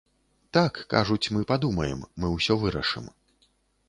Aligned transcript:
Так, 0.57 0.77
кажуць, 0.93 1.31
мы 1.35 1.43
падумаем, 1.51 2.01
мы 2.23 2.31
ўсё 2.37 2.57
вырашым. 2.65 3.05